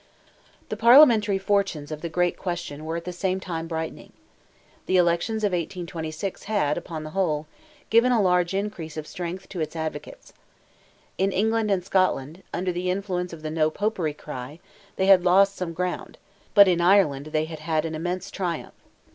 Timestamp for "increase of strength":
8.55-9.47